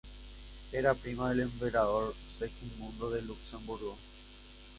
Era 0.71 0.95
prima 0.95 1.29
del 1.29 1.41
Emperador 1.41 2.15
Segismundo 2.35 3.11
de 3.11 3.21
Luxemburgo. 3.21 3.95